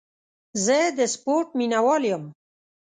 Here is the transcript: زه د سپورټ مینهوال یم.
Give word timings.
زه 0.65 0.77
د 0.97 0.99
سپورټ 1.13 1.47
مینهوال 1.59 2.03
یم. 2.11 2.23